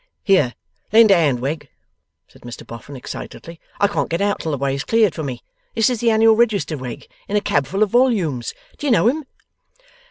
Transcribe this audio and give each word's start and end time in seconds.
'Here! 0.23 0.55
lend 0.91 1.11
a 1.11 1.15
hand, 1.15 1.41
Wegg,' 1.41 1.69
said 2.27 2.41
Mr 2.41 2.65
Boffin 2.65 2.95
excitedly, 2.95 3.59
'I 3.79 3.87
can't 3.89 4.09
get 4.09 4.19
out 4.19 4.39
till 4.39 4.51
the 4.51 4.57
way 4.57 4.73
is 4.73 4.83
cleared 4.83 5.13
for 5.13 5.21
me. 5.21 5.43
This 5.75 5.91
is 5.91 5.99
the 5.99 6.09
Annual 6.09 6.35
Register, 6.35 6.75
Wegg, 6.75 7.05
in 7.27 7.37
a 7.37 7.39
cab 7.39 7.67
full 7.67 7.83
of 7.83 7.93
wollumes. 7.93 8.55
Do 8.79 8.87
you 8.87 8.91
know 8.91 9.07
him? 9.07 9.25